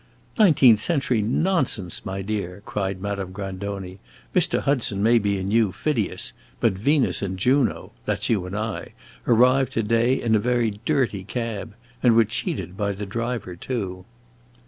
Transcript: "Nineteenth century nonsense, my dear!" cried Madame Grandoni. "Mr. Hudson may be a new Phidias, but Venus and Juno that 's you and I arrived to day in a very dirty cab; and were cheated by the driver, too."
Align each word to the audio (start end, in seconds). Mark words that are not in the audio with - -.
"Nineteenth 0.39 0.79
century 0.79 1.21
nonsense, 1.21 2.03
my 2.03 2.23
dear!" 2.23 2.63
cried 2.65 2.99
Madame 3.03 3.31
Grandoni. 3.31 3.99
"Mr. 4.35 4.61
Hudson 4.61 5.03
may 5.03 5.19
be 5.19 5.37
a 5.37 5.43
new 5.43 5.71
Phidias, 5.71 6.33
but 6.59 6.73
Venus 6.73 7.21
and 7.21 7.37
Juno 7.37 7.91
that 8.05 8.23
's 8.23 8.29
you 8.29 8.47
and 8.47 8.57
I 8.57 8.93
arrived 9.27 9.73
to 9.73 9.83
day 9.83 10.19
in 10.19 10.33
a 10.33 10.39
very 10.39 10.79
dirty 10.85 11.23
cab; 11.23 11.75
and 12.01 12.15
were 12.15 12.25
cheated 12.25 12.75
by 12.75 12.93
the 12.93 13.05
driver, 13.05 13.55
too." 13.55 14.05